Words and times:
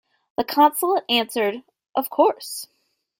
The 0.35 0.43
Consulate 0.43 1.03
answered 1.09 1.61
"of 1.93 2.09
course". 2.09 2.65